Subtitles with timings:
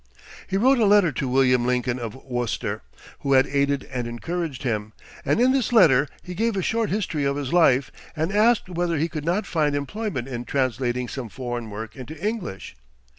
[0.47, 2.81] He wrote a letter to William Lincoln, of Worcester,
[3.19, 4.93] who had aided and encouraged him;
[5.23, 8.97] and in this letter he gave a short history of his life, and asked whether
[8.97, 12.75] he could not find employment in translating some foreign work into English.